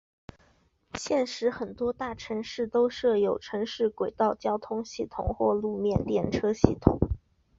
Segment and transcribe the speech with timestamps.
[0.95, 6.97] 现时很多大城市都设有城市轨道交通系统或路面电车系统。